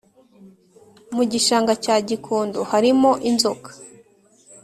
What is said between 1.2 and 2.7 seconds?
Gishanga cya Gikondo